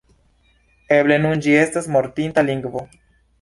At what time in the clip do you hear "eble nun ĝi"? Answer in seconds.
0.95-1.53